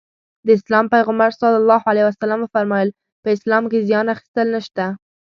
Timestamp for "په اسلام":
3.23-3.63